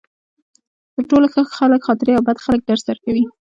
تر 0.93 1.03
ټولو 1.09 1.25
ښه 1.33 1.41
خلک 1.57 1.81
خاطرې 1.87 2.11
او 2.15 2.25
بد 2.27 2.37
خلک 2.45 2.61
درس 2.65 2.81
درکوي. 2.89 3.25